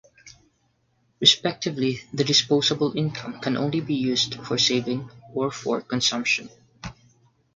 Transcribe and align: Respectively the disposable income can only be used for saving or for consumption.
Respectively 1.19 1.99
the 2.11 2.23
disposable 2.23 2.97
income 2.97 3.39
can 3.39 3.55
only 3.55 3.81
be 3.81 3.93
used 3.93 4.33
for 4.33 4.57
saving 4.57 5.11
or 5.35 5.51
for 5.51 5.79
consumption. 5.81 6.49